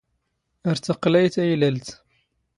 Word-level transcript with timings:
ⴰⵔ 0.69 0.77
ⵜⴰⵇⵇⵍⴰⵢ 0.83 1.27
ⵜⴰⵢⵍⴰⵍⵜ. 1.33 1.87